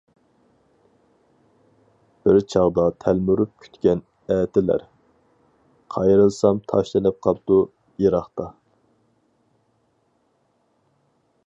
[2.27, 4.01] بىر چاغدا تەلمۈرۈپ كۈتكەن
[4.37, 4.87] ئەتىلەر،
[5.97, 7.61] قايرىلسام تاشلىنىپ قاپتۇ
[8.07, 8.51] يىراقتا.